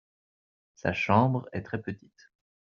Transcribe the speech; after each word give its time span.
Sa 0.73 0.93
chambre 0.93 1.47
est 1.51 1.61
très 1.61 1.79
petite. 1.79 2.31